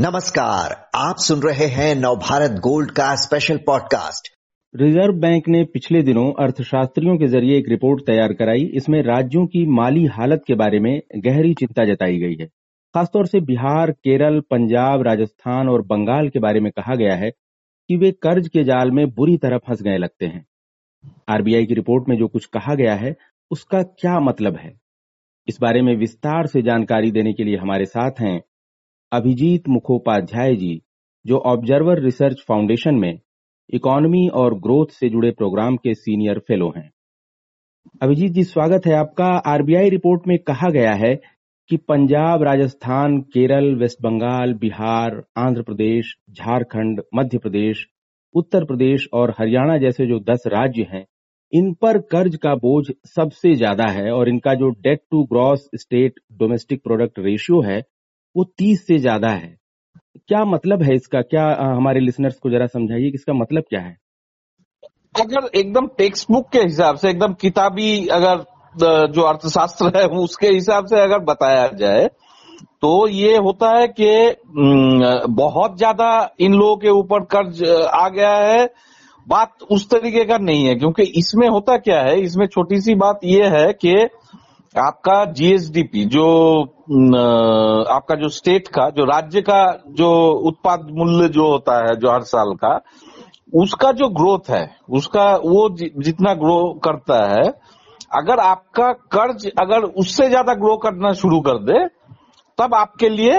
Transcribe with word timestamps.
नमस्कार, 0.00 0.90
आप 0.94 1.16
सुन 1.18 1.40
रहे 1.42 1.66
हैं 1.66 1.94
नवभारत 1.94 2.50
गोल्ड 2.50 2.90
का 2.90 3.14
स्पेशल 3.14 3.56
पॉडकास्ट 3.56 4.28
रिज़र्व 4.76 5.14
बैंक 5.14 5.48
ने 5.48 5.64
पिछले 5.64 6.02
दिनों 6.02 6.32
अर्थशास्त्रियों 6.32 7.16
के 7.16 7.26
ज़रिए 7.26 7.58
एक 7.58 7.68
रिपोर्ट 7.68 8.06
तैयार 8.06 8.32
कराई, 8.32 8.64
इसमें 8.74 9.02
राज्यों 9.02 9.46
की 9.46 9.66
माली 9.66 10.06
हालत 10.06 10.42
के 10.46 10.54
बारे 10.54 10.80
में 10.80 11.02
गहरी 11.16 11.54
चिंता 11.54 11.84
जताई 11.84 12.18
गई 12.18 12.36
है। 12.40 12.46
खासतौर 12.94 13.26
से 13.26 13.40
बिहार, 13.40 13.90
केरल, 13.90 14.40
पंजाब, 14.40 15.02
राजस्थान 15.02 15.68
और 15.68 15.82
बंगाल 15.82 16.28
के 16.28 16.38
बारे 16.38 16.60
में 16.60 16.72
कहा 16.72 16.94
गया 16.94 17.14
है 17.14 17.30
कि 17.88 17.96
वे 17.96 18.10
कर्ज 18.10 18.48
के 18.48 18.64
जाल 18.64 18.90
में 18.90 19.10
बुरी 19.10 19.36
तरह 19.36 19.58
फंस 19.58 19.82
गए 19.82 19.96
लगते 19.96 20.26
हैं। 20.26 20.46
आरबीआई 21.28 21.66
की 21.66 21.74
रिपोर्ट 21.74 22.08
में 22.08 22.16
जो 22.16 22.28
कुछ 22.28 22.44
कहा 22.44 22.74
गया 22.74 22.94
है, 22.94 23.16
उसका 23.50 23.82
क्या 23.82 24.20
मतलब 24.20 24.56
है? 24.56 24.80
इस 25.48 25.58
बारे 25.60 25.82
में 25.82 25.96
विस्तार 25.96 26.46
से 26.46 26.62
जानकारी 26.62 27.10
देने 27.10 27.32
के 27.32 27.44
लिए 27.44 27.56
हमारे 27.56 27.84
साथ 27.84 28.10
हैं 28.20 28.42
अभिजीत 29.12 29.68
मुखोपाध्याय 29.68 30.54
जी, 30.56 30.80
जो 31.24 31.38
ऑब्जर्वर 31.38 32.00
रिसर्च 32.00 32.44
फाउंडेशन 32.48 32.94
में 32.94 33.18
इकोनॉमी 33.72 34.28
और 34.28 34.54
ग्रोथ 34.54 34.86
से 34.86 35.08
जुड़े 35.08 35.30
प्रोग्राम 35.30 35.76
के 35.76 35.94
सीनियर 35.94 36.38
फेलो 36.38 36.72
हैं। 36.76 36.90
अभिजीत 38.02 38.32
जी, 38.32 38.44
स्वागत 38.44 38.86
है 38.86 38.94
आपका। 38.94 39.32
आरबीआई 39.46 39.88
रिपोर्ट 39.88 40.28
में 40.28 40.38
कहा 40.38 40.70
गया 40.70 40.92
है 40.94 41.14
कि 41.70 41.76
पंजाब, 41.76 42.42
राजस्थान, 42.42 43.20
केरल, 43.34 43.74
वेस्ट 43.74 44.02
बंगाल, 44.02 44.54
बिहार, 44.54 45.22
आंध्र 45.38 45.62
प्रदेश, 45.62 46.16
झारखंड, 46.30 47.02
मध्य 47.14 47.38
प्रदेश, 47.38 47.86
उत्तर 48.34 48.64
प्रदेश 48.64 49.08
और 49.12 49.34
हरियाणा 49.38 49.78
जैसे 49.78 50.06
जो 50.06 50.20
दस 50.20 50.44
राज्य 50.46 50.86
हैं, 50.92 51.06
इन 51.52 51.72
पर 51.74 51.98
कर्ज 51.98 52.36
का 52.36 52.54
बोझ 52.54 52.84
सबसे 53.06 53.54
ज़्यादा 53.54 53.86
है 53.86 54.10
और 54.12 54.28
इनका 54.28 54.54
जो 54.54 54.70
debt 54.80 55.02
to 55.10 55.24
gross 55.24 55.70
state 55.76 56.20
domestic 56.32 56.82
product 56.82 57.18
ratio 57.18 57.60
है 57.60 57.82
वो 58.36 58.44
तीस 58.58 58.86
से 58.86 58.98
ज़्यादा 58.98 59.28
है। 59.30 59.56
क्या 60.28 60.44
मतलब 60.46 60.82
है 60.82 60.94
इसका? 60.94 61.20
क्या 61.22 61.44
हमारे 61.58 62.00
लिसनर्स 62.00 62.38
को 62.38 62.50
जरा 62.50 62.66
समझाइए 62.68 63.10
कि 63.10 63.14
इसका 63.14 63.32
मतलब 63.34 63.64
क्या 63.68 63.80
है? 63.80 63.96
अगर 65.14 65.48
एकदम 65.54 65.86
टेक्स्ट 65.98 66.30
बुक 66.30 66.48
के 66.48 66.60
हिसाब 66.60 66.96
से, 66.96 67.10
एकदम 67.10 67.32
किताबी 67.40 68.06
अगर 68.08 68.44
जो 69.08 69.22
अर्थशास्त्र 69.22 69.92
है, 69.96 70.06
उसके 70.06 70.48
हिसाब 70.48 70.86
से 70.86 71.00
अगर 71.00 71.18
बताया 71.24 71.66
जाए 71.76 72.08
तो 72.82 72.90
ये 73.08 73.36
होता 73.38 73.70
है 73.70 73.86
कि 73.90 74.36
बहुत 75.32 75.76
ज़्यादा 75.76 76.08
इन 76.40 76.54
लोगों 76.54 76.76
के 76.76 76.88
ऊपर 76.90 77.24
कर्ज 77.32 77.62
आ 77.94 78.08
गया 78.08 78.34
है। 78.36 78.68
बात 79.26 79.62
उस 79.70 79.88
तरीके 79.90 80.24
का 80.24 80.36
नहीं 80.38 80.64
है, 80.66 80.74
क्योंकि 80.74 81.02
इसमें 81.18 81.48
होता 81.48 81.76
क्या 81.78 82.00
है, 82.02 82.18
इसमें 82.20 82.46
छोटी 82.46 82.80
सी 82.80 82.94
बात 82.96 83.20
यह 83.24 83.52
है 83.52 83.72
कि 83.74 83.94
आपका 84.74 85.24
जीएसडीपी 85.32 86.04
जो 86.06 86.26
आपका 87.90 88.14
जो 88.14 88.28
स्टेट 88.28 88.68
का, 88.68 88.88
जो 88.90 89.04
राज्य 89.04 89.40
का 89.40 89.62
जो 89.90 90.10
उत्पाद 90.48 90.86
मूल्य 90.90 91.28
जो 91.28 91.46
होता 91.46 91.78
है, 91.78 91.94
जो 91.96 92.10
हर 92.10 92.22
साल 92.24 92.52
का, 92.54 92.80
उसका 93.52 93.90
जो 93.92 94.08
ग्रोथ 94.10 94.50
है, 94.50 94.64
उसका 94.90 95.24
वो 95.36 95.68
जितना 95.74 96.34
ग्रो 96.34 96.58
करता 96.84 97.18
है, 97.26 97.48
अगर 98.12 98.40
आपका 98.40 98.92
कर्ज 99.12 99.46
अगर 99.60 99.84
उससे 99.94 100.28
ज़्यादा 100.28 100.54
ग्रो 100.56 100.76
करना 100.76 101.12
शुरू 101.14 101.40
कर 101.40 101.58
दे, 101.62 101.86
तब 102.58 102.74
आपके 102.74 103.08
लिए 103.08 103.38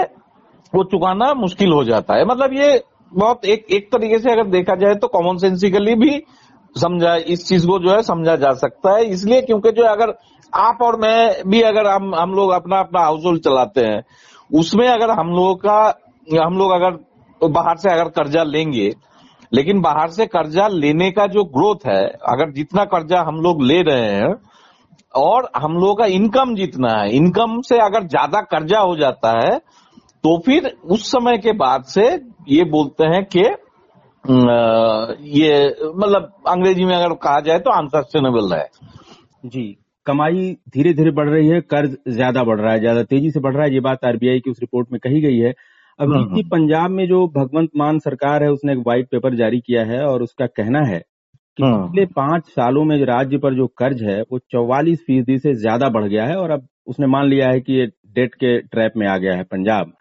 वो 0.72 0.84
चुकाना 0.84 1.32
मुश्किल 1.34 1.72
हो 1.72 1.82
जाता 1.84 2.14
है। 2.14 2.24
मतलब 2.24 2.52
ये 2.54 2.82
बहुत 3.12 3.44
एक 3.46 3.66
एक 3.70 3.90
तरीके 3.92 4.18
से 4.18 4.32
अगर 4.32 4.50
देखा 4.50 4.74
जाए 4.76 4.94
तो 4.94 5.08
कॉमन 5.08 5.36
सेंसिकली 5.38 5.94
भी 5.94 6.22
समझा, 6.76 7.14
इस 7.16 7.48
चीज़ 7.48 7.66
को 7.66 7.78
जो 7.78 7.90
है 7.90 8.02
समझा 8.02 8.36
जा 8.36 8.52
सकता 8.56 8.94
है। 8.96 9.04
इसलिए 9.06 9.40
क्योंकि 9.42 9.70
जो 9.72 9.84
अगर 9.86 10.14
आप 10.52 10.78
और 10.82 10.96
मैं 11.00 11.50
भी 11.50 11.60
अगर 11.62 11.86
हम 11.86 12.14
हम 12.14 12.34
लोग 12.34 12.50
अपना 12.52 12.78
अपना 12.78 13.00
हाउस 13.00 13.24
होल्ड 13.24 13.42
चलाते 13.42 13.80
हैं, 13.80 14.02
उसमें 14.50 14.86
अगर 14.88 15.10
हम 15.10 15.28
लोगों 15.30 15.54
का, 15.56 15.78
हम 16.44 16.58
लोग 16.58 16.70
अगर 16.72 16.98
बाहर 17.40 17.76
से 17.76 17.90
अगर 17.90 18.08
कर्जा 18.12 18.42
लेंगे, 18.44 18.92
लेकिन 19.52 19.80
बाहर 19.80 20.10
से 20.10 20.26
कर्जा 20.28 20.66
लेने 20.68 21.10
का 21.10 21.26
जो 21.26 21.44
ग्रोथ 21.56 21.86
है, 21.86 22.02
अगर 22.28 22.52
जितना 22.52 22.84
कर्जा 22.86 23.22
हम 23.22 23.40
लोग 23.40 23.62
ले 23.62 23.80
रहे 23.82 24.10
हैं, 24.10 24.34
और 25.14 25.50
हम 25.56 25.72
लोगों 25.74 25.94
का 25.94 26.06
इनकम 26.12 26.54
जितना 26.54 26.92
है 26.92 27.16
इनकम 27.16 27.60
से 27.60 27.78
अगर 27.78 28.06
ज़्यादा 28.06 28.40
कर्जा 28.50 28.78
हो 28.80 28.96
जाता 28.96 29.30
है 29.38 29.58
तो 30.24 30.38
फिर 30.38 30.66
उस 30.86 31.10
समय 31.10 31.36
के 31.38 31.52
बाद 31.54 31.84
से 31.84 32.04
ये 32.48 32.64
बोलते 32.70 33.04
हैं 33.04 33.24
कि 33.26 33.40
ये 35.40 35.54
मतलब 35.96 36.32
अंग्रेज़ी 36.48 36.84
में 36.84 36.94
अगर 36.96 37.14
कहा 37.22 37.40
जाए 37.40 37.58
तो 37.58 37.70
अनसस्टेनेबल 37.70 38.52
है। 38.54 38.66
जी। 39.46 39.64
कमाई 40.06 40.50
धीरे 40.74 40.92
धीरे 40.94 41.10
बढ़ 41.10 41.28
रही 41.28 41.48
है 41.48 41.60
कर्ज 41.60 41.96
ज़्यादा 42.08 42.42
बढ़ 42.44 42.60
रहा 42.60 42.72
है 42.72 42.80
ज़्यादा 42.80 43.02
तेज़ी 43.04 43.30
से 43.30 43.40
बढ़ 43.40 43.54
रहा 43.54 43.64
है 43.64 43.72
ये 43.74 43.80
बात 43.80 44.04
आरबीआई 44.04 44.40
की 44.40 44.50
उस 44.50 44.60
रिपोर्ट 44.60 44.92
में 44.92 44.98
कही 45.00 45.20
गई 45.20 45.38
है। 45.38 45.52
अब 45.98 46.12
हम्म, 46.12 46.22
हम्म। 46.24 46.42
पंजाब 46.48 46.90
में 46.90 47.06
जो 47.08 47.26
भगवंत 47.28 47.70
मान 47.76 47.98
सरकार 47.98 48.42
है 48.42 48.50
उसने 48.50 48.72
एक 48.72 48.78
व्हाइट 48.78 49.08
पेपर 49.10 49.34
जारी 49.34 49.60
किया 49.60 49.84
है 49.84 50.02
और 50.06 50.22
उसका 50.22 50.46
कहना 50.48 50.80
है 50.86 50.98
कि 51.58 51.62
हम्म। 51.62 51.86
पिछले 51.86 52.06
पाँच 52.16 52.46
सालों 52.48 52.84
में 52.84 52.96
राज्य 53.04 53.38
पर 53.38 53.54
जो 53.54 53.66
कर्ज 53.78 54.02
है 54.02 54.20
वो 54.22 54.38
चौवालीस 54.52 55.02
फ़ीसदी 55.06 55.38
से 55.38 55.54
ज़्यादा 55.54 55.88
बढ़ 55.88 56.04
गया 56.04 56.26
है 56.26 56.36
और 56.36 56.50
अब 56.50 56.66
उसने 56.86 57.06
मान 57.06 57.26
लिया 57.26 57.48
है 57.48 57.60
कि 57.60 57.72
ये 57.72 57.86
डेट 58.14 58.34
के 58.34 58.58
ट्रैप 58.60 58.92
में 58.96 59.06
आ 59.06 59.16
गया 59.18 59.34
है 59.36 59.42
पंजाब। 59.44 59.92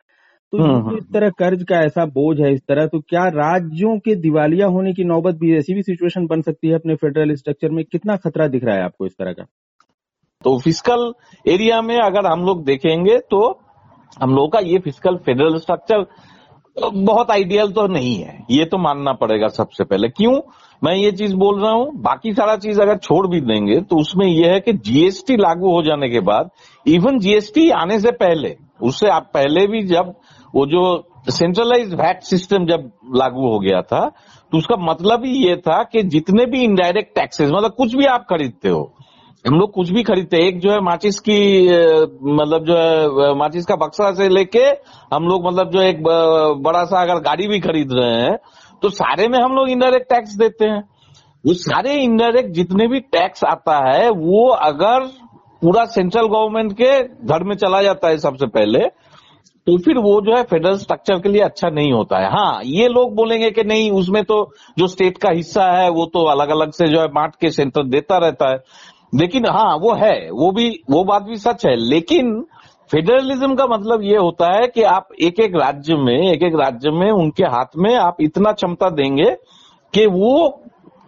तो 0.54 0.98
इस 0.98 1.04
तरह 1.14 1.30
कर्ज 1.30 1.64
का 1.64 1.80
ऐसा 1.82 2.06
बोझ 2.06 2.40
है 2.42 2.54
इस 2.54 2.62
तरह 2.68 2.86
तो 2.88 3.00
क्या 3.00 3.28
राज्यों 3.28 3.98
के 4.00 4.16
दिवालिया 4.16 4.68
होने 4.68 4.94
की 4.94 5.04
नौबत 5.04 5.36
भी 5.36 5.56
ऐसी 5.58 5.74
भी 5.74 5.84
सिचुएशन 5.84 6.26
बन 6.28 6.42
सकती 6.42 6.68
है 6.68 6.76
अपने 6.76 6.96
फेडरल 6.96 7.34
स्ट्रक्चर 7.36 7.70
में? 7.70 7.84
कितना 7.86 8.16
खतरा 8.18 8.48
दिख 8.48 8.64
रहा 8.64 8.76
है 8.76 8.84
आपको 8.84 9.06
इस 9.06 9.14
तरह 9.20 9.34
का? 9.34 9.46
तो 10.44 10.58
फ़िज़िकल 10.60 11.12
एरिया 11.46 11.82
में 11.82 11.98
अगर 11.98 12.26
हम 12.26 12.46
लोग 12.46 12.64
देखेंगे 12.66 13.18
तो 13.32 13.40
हम 14.22 14.36
लोग 14.36 14.52
का 14.54 14.60
ये 14.62 14.80
फ़िज़िकल 14.80 15.18
फेडरल 15.26 15.58
स्ट्रक्चर 15.58 16.06
बहुत 16.78 17.32
आइडियल 17.32 17.72
तो 17.72 17.86
नहीं 17.88 18.16
है। 18.16 18.38
ये 18.52 18.66
तो 18.66 18.78
मानना 18.78 19.14
पड़ेगा 19.14 19.48
सबसे 19.48 19.84
पहले। 19.84 20.08
क्यों? 20.10 20.40
मैं 20.82 20.94
ये 20.96 21.12
चीज़ 21.12 21.36
बोल 21.36 21.60
रहा 21.62 21.72
हूँ, 21.72 21.92
बाकी 21.96 22.34
सारा 22.34 22.56
चीज़ 22.58 22.82
अगर 22.82 22.98
छोड़ 22.98 23.28
भी 23.28 23.42
देंगे 23.42 23.80
तो 23.82 23.96
उसमें 23.96 24.26
यह 24.28 24.52
है 24.54 24.60
कि 24.60 24.74
जीएसटी 24.76 25.36
लागू 25.38 25.72
हो 25.72 25.82
जाने 25.84 26.10
के 26.10 26.20
बाद 26.22 26.50
इवन 26.86 27.20
जीएसटी 27.20 27.70
आने 27.72 28.00
से 28.00 28.12
पहले, 28.14 28.56
उससे 28.82 29.10
आप 29.10 29.30
पहले 29.34 29.66
भी 29.68 29.84
जब 29.88 30.14
वो 30.54 30.66
जो 30.66 30.84
सेंट्रलाइज 31.30 31.94
वैट 31.94 32.22
सिस्टम 32.24 32.66
जब 32.66 32.90
लागू 33.16 33.48
हो 33.48 33.60
गया 33.60 33.82
था 33.84 34.08
तो 34.52 34.58
उसका 34.58 34.76
मतलब 34.82 35.26
ही 35.26 35.34
ये 35.48 35.56
था 35.58 35.84
कि 35.84 36.04
जितने 36.06 36.46
भी 36.46 36.64
इनडायरेक्ट 36.64 37.16
टैक्सेस 37.16 37.50
मतलब 37.50 37.74
कुछ 37.74 37.96
भी 37.96 38.06
आप 38.06 38.26
खरीदते 38.30 38.70
हो 38.70 38.82
हम 39.46 39.56
लोग 39.56 39.72
कुछ 39.74 39.90
भी 39.92 40.02
खरीदते 40.04 40.38
हैं। 40.38 40.44
एक 40.44 40.60
जो 40.60 40.72
है 40.72 40.80
माचिस 40.82 41.20
की 41.20 41.38
मतलब 42.32 42.66
जो 42.66 42.78
है 42.78 43.34
माचिस 43.36 43.66
का 43.66 43.76
बक्सा 43.78 44.12
से 44.16 44.28
लेके 44.30 44.66
हम 45.14 45.28
लोग 45.28 45.46
मतलब 45.48 45.72
जो 45.72 45.82
एक 45.82 46.04
बड़ा 46.64 46.84
सा 46.86 47.02
अगर 47.02 47.20
गाड़ी 47.22 47.48
भी 47.48 47.60
खरीद 47.60 47.94
रहे 47.94 48.22
हैं 48.22 48.38
तो 48.82 48.90
सारे 48.92 49.28
में 49.28 49.40
हम 49.40 49.56
लोग 49.56 49.70
इनडायरेक्ट 49.70 50.10
टैक्स 50.10 50.36
देते 50.36 50.66
हैं। 50.66 50.82
वो 51.44 51.54
सारे 51.56 51.94
इनडायरेक्ट 52.04 52.50
जितने 52.52 52.88
भी 52.88 53.00
टैक्स 53.00 53.44
आता 53.44 53.78
है, 53.88 54.10
वो 54.10 54.48
अगर 54.48 55.06
पूरा 55.62 55.86
सेंट्रल 55.88 56.28
गवर्नमेंट 56.28 56.74
के 56.74 56.92
घर 57.28 57.44
में 57.44 57.56
चला 57.56 57.82
जाता 57.82 58.08
है 58.08 58.18
सबसे 58.20 58.48
पहले 58.50 58.80
तो 59.68 59.78
फिर 59.78 59.98
वो 60.00 60.20
जो 60.22 60.36
है 60.36 60.44
फेडरल 60.44 60.78
स्ट्रक्चर 60.78 61.20
के 61.20 61.30
लिए 61.30 61.42
अच्छा 61.42 61.70
नहीं 61.70 61.92
होता 61.94 62.20
है। 62.20 62.30
हाँ 62.30 62.62
ये 62.66 62.88
लोग 62.90 63.14
बोलेंगे 63.16 63.50
कि 63.52 63.64
नहीं, 63.64 63.92
उसमें 63.92 64.24
तो 64.24 64.38
जो 64.78 64.88
स्टेट 64.88 65.18
का 65.18 65.30
हिस्सा 65.32 65.66
है, 65.72 65.90
वो 65.90 66.06
तो 66.06 66.24
अलग 66.28 66.50
अलग 66.52 66.72
से 66.72 66.88
जो 66.88 67.00
है 67.00 67.08
बांट 67.10 67.36
के 67.42 67.50
सेंटर 67.52 67.84
देता 67.88 68.18
रहता 68.18 68.50
है। 68.50 68.58
लेकिन 69.14 69.46
हाँ 69.46 69.76
वो 69.76 69.94
है, 69.94 70.30
वो 70.32 70.52
भी, 70.52 70.70
वो 70.90 71.04
बात 71.04 71.24
भी 71.24 71.36
सच 71.36 71.66
है, 71.66 71.76
लेकिन 71.76 72.42
फेडरलिज्म 72.92 73.56
का 73.56 73.66
मतलब 73.66 74.02
ये 74.04 74.18
होता 74.18 74.54
है 74.54 74.68
कि 74.68 74.84
आप 74.84 75.08
एक 75.22 75.40
एक 75.40 75.56
राज्य 75.56 75.96
में 75.96 76.32
एक 76.32 76.44
एक 76.44 76.56
राज्य 76.56 76.92
में, 76.92 77.12
उनके 77.12 77.44
हाथ 77.44 77.78
में 77.78 77.96
आप 77.96 78.18
इतना 78.22 78.52
क्षमता 78.52 78.90
देंगे 78.90 79.32
कि 79.94 80.06
वो 80.06 80.62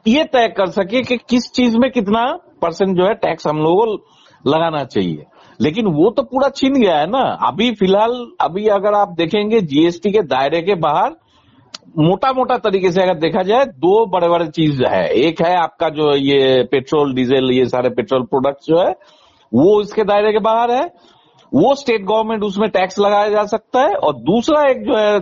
ये 0.08 0.24
तय 0.24 0.48
कर 0.48 0.70
सके 0.70 1.02
कि 1.02 1.18
किस 1.18 1.52
चीज़ 1.52 1.78
में 1.78 1.92
कितना 1.92 2.26
परसेंट 2.62 2.98
जो 2.98 3.06
है 3.06 3.14
टैक्स 3.14 3.48
हम 3.48 3.58
लोगों 3.58 3.86
को 3.86 4.50
लगाना 4.50 4.84
चाहिए। 4.84 5.24
लेकिन 5.62 5.88
वो 5.88 6.10
तो 6.10 6.24
पूरा 6.24 6.50
छीन 6.50 6.74
गया 6.74 6.98
है 6.98 7.08
ना। 7.08 7.22
अभी 7.48 7.72
फ़िलहाल, 7.72 8.28
अभी 8.42 8.68
अगर 8.68 8.94
आप 8.94 9.10
देखेंगे 9.10 9.62
जीएसटी 9.62 10.12
के 10.12 10.22
दायरे 10.22 10.62
के 10.62 10.76
बाहर 10.76 11.16
मोटा 12.00 12.32
मोटा 12.34 12.58
तरीके 12.58 12.92
से 12.92 13.02
अगर 13.02 13.20
देखा 13.20 13.42
जाए, 13.44 13.66
दो 13.66 14.06
बड़े 14.12 14.30
बड़े 14.30 14.48
चीज़ 14.48 14.84
है। 14.86 15.08
एक 15.18 15.42
है 15.42 15.56
आपका 15.56 15.90
जो 15.90 16.14
ये 16.16 16.64
पेट्रोल, 16.72 17.14
डीजल, 17.14 17.52
ये 17.52 17.66
सारे 17.66 17.90
पेट्रोल 17.90 18.24
प्रोडक्ट्स 18.24 18.68
जो 18.68 18.80
है, 18.80 18.94
वो 19.52 19.82
इसके 19.82 20.04
दायरे 20.04 20.32
के 20.32 20.40
बाहर 20.40 20.72
है। 20.72 20.84
वो 21.52 21.74
स्टेट 21.76 22.04
गवर्नमेंट 22.04 22.44
उसमें 22.44 22.70
टैक्स 22.70 23.00
लगाया 23.00 23.30
जा 23.30 23.44
सकता 23.46 23.82
है 23.82 23.96
और 23.96 24.14
दूसरा 24.22 24.62
एक 24.70 24.82
जो 24.84 24.96
है 24.98 25.20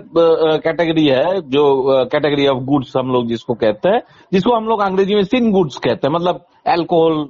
कैटेगरी 0.60 1.08
है, 1.08 1.42
जो 1.42 2.06
कैटेगरी 2.06 2.48
ऑफ़ 2.48 2.64
गुड्स 2.64 2.94
हम 2.98 3.08
लोग 3.08 3.28
जिसको 3.28 3.54
कहते 3.54 3.90
हैं, 3.90 4.02
जिसको 4.34 4.56
हम 4.56 4.68
लोग 4.68 4.82
अंग्रेज़ी 4.82 5.16
में 5.16 5.24
सिन 5.24 5.52
गुड्स 5.52 5.76
कहते 5.78 6.08
हैं 6.08 6.14
मतलब 6.14 6.46
एल्कोहल 6.68 7.26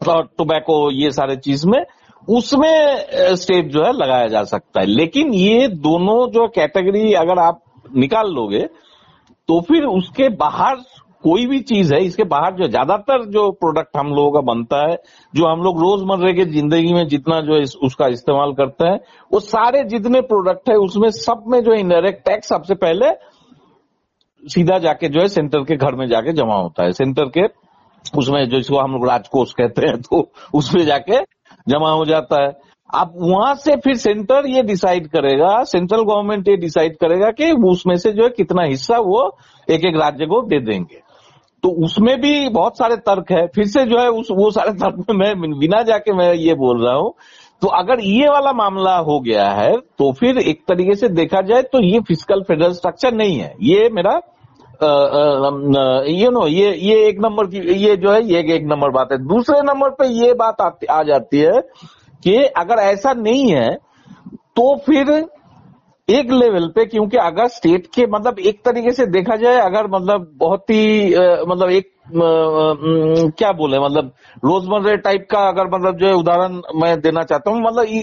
टोबैको, 0.00 0.90
ये 0.92 1.10
सारे 1.10 1.36
चीज़ 1.36 1.66
में, 1.68 1.84
उसमें 2.28 3.34
स्टेट 3.36 3.66
जो 3.66 3.84
है 3.84 3.92
लगाया 3.92 4.26
जा 4.26 4.42
सकता 4.44 4.80
है। 4.80 4.86
लेकिन 4.86 5.32
ये 5.34 5.68
दोनों 5.68 6.16
जो 6.30 6.46
कैटेगरी 6.48 7.12
अगर 7.14 7.38
आप 7.38 7.60
निकाल 7.96 8.30
लोगे 8.34 8.66
तो 9.48 9.60
फिर 9.62 9.84
उसके 9.86 10.28
बाहर 10.36 10.76
कोई 11.24 11.46
भी 11.46 11.58
चीज़ 11.60 11.92
है, 11.94 12.00
इसके 12.04 12.24
बाहर 12.24 12.54
जो 12.54 12.66
ज़्यादातर 12.68 13.24
जो 13.26 13.50
प्रोडक्ट 13.52 13.96
हम 13.96 14.08
लोगों 14.08 14.30
का 14.32 14.40
बनता 14.44 14.80
है, 14.80 14.96
जो 15.34 15.46
हम 15.46 15.62
लोग 15.62 15.78
रोजमर्रे 15.80 16.32
के 16.34 16.44
ज़िंदगी 16.46 16.92
में 16.94 17.06
जितना 17.08 17.40
जो 17.40 17.54
है 17.54 17.62
उसका 17.82 18.06
इस्तेमाल 18.08 18.52
करते 18.54 18.86
हैं, 18.86 18.98
वो 19.32 19.40
सारे 19.42 19.82
जितने 19.86 20.20
प्रोडक्ट 20.22 20.68
है, 20.70 20.76
उसमें 20.78 21.08
सब 21.12 21.44
में 21.48 21.62
जो 21.64 21.74
इनडायरेक्ट 21.74 22.24
टैक्स 22.24 22.48
सबसे 22.48 22.74
पहले 22.76 23.10
सीधा 24.42 24.78
जाके 24.78 25.08
जो 25.08 25.20
है 25.20 25.28
सेंटर 25.28 25.64
के 25.64 25.76
घर 25.76 25.94
में 25.94 26.06
जाके 26.08 26.32
जमा 26.34 26.56
होता 26.56 26.84
है। 26.84 26.92
सेंटर 26.92 27.28
के 27.28 27.46
उसमें 28.18 28.48
जो 28.48 28.58
इसको 28.58 28.78
हम 28.78 28.92
लोग 28.92 29.08
राजकोष 29.08 29.52
कहते 29.52 29.86
हैं 29.86 30.00
तो 30.02 30.28
उसमें 30.54 30.84
जाके 30.86 31.20
जमा 31.68 31.90
हो 31.90 32.04
जाता 32.04 32.42
है। 32.42 32.52
अब 32.94 33.12
वहाँ 33.18 33.54
से 33.54 33.76
फिर 33.76 33.96
सेंटर 33.96 34.46
ये 34.48 34.62
डिसाइड 34.62 35.06
करेगा 35.08 35.62
सेंट्रल 35.64 36.02
गवर्नमेंट 36.02 36.48
ये 36.48 36.56
डिसाइड 36.56 36.96
करेगा 36.96 37.30
कि 37.30 37.50
उसमें 37.70 37.96
से 37.96 38.12
जो 38.12 38.22
है 38.24 38.28
कितना 38.30 38.62
हिस्सा 38.64 38.98
वो 39.00 39.22
एक 39.68 39.84
एक 39.84 39.96
राज्य 39.96 40.26
को 40.26 40.40
दे 40.48 40.60
देंगे। 40.62 41.00
तो 41.62 41.68
उसमें 41.84 42.16
भी 42.20 42.48
बहुत 42.50 42.78
सारे 42.78 42.96
तर्क 42.98 43.30
है। 43.32 43.46
फिर 43.54 43.66
से 43.66 43.84
जो 43.84 43.98
है 43.98 44.08
उस, 44.10 44.28
वो 44.30 44.50
सारे 44.50 44.72
तर्क 44.82 45.10
में 45.10 45.34
मैं, 45.34 45.58
बिना 45.58 45.82
जाके 45.82 46.12
मैं 46.12 46.32
ये 46.34 46.54
बोल 46.56 46.84
रहा 46.84 46.94
हूँ। 46.94 47.12
तो 47.62 47.68
अगर 47.76 48.00
ये 48.02 48.28
वाला 48.28 48.52
मामला 48.52 48.96
हो 48.98 49.18
गया 49.20 49.48
है 49.52 49.72
तो 49.98 50.12
फिर 50.12 50.38
एक 50.40 50.60
तरीके 50.68 50.94
से 50.94 51.08
देखा 51.10 51.40
जाए 51.42 51.62
तो 51.62 51.80
ये 51.82 52.00
फ़िज़िकल 52.00 52.42
फेडरल 52.48 52.72
स्ट्रक्चर 52.72 53.14
नहीं 53.14 53.38
है। 53.38 53.52
ये 53.62 53.88
मेरा 53.92 54.20
यू 56.10 56.30
नो 56.30 56.46
ये 56.48 56.72
ये 56.74 56.96
एक 57.08 57.18
नंबर 57.20 57.46
की, 57.46 57.58
ये 57.76 57.96
जो 57.96 58.10
है, 58.10 58.22
ये 58.24 58.40
एक 58.54 58.64
नंबर 58.66 58.90
बात 58.90 59.12
है। 59.12 59.18
दूसरे 59.26 59.60
नंबर 59.62 59.90
पे 59.98 60.08
ये 60.14 60.32
बात 60.34 60.60
आ 60.90 61.02
जाती 61.02 61.38
है 61.38 61.60
कि 62.24 62.36
अगर 62.56 62.82
ऐसा 62.82 63.12
नहीं 63.14 63.50
है 63.52 63.74
तो 64.56 64.76
फिर 64.86 65.10
एक 66.08 66.30
लेवल 66.32 66.66
पे, 66.68 66.84
क्योंकि 66.86 67.16
अगर 67.16 67.46
स्टेट 67.48 67.86
के 67.86 68.06
मतलब 68.06 68.38
एक 68.40 68.60
तरीके 68.64 68.90
से 68.92 69.06
देखा 69.08 69.36
जाए, 69.36 69.56
अगर 69.60 69.86
मतलब 69.88 70.30
बहुत 70.36 70.70
ही 70.70 71.08
मतलब 71.48 71.70
एक 71.70 71.90
क्या 73.38 73.52
बोले 73.52 73.78
मतलब 73.80 74.12
रोजमर्रे 74.44 74.96
टाइप 74.98 75.26
का 75.30 75.46
अगर 75.48 75.66
मतलब 75.68 75.96
जो 75.98 76.06
है 76.06 76.14
उदाहरण 76.14 76.60
मैं 76.76 77.00
देना 77.00 77.22
चाहता 77.22 77.50
हूँ 77.50 77.60
मतलब 77.60 78.02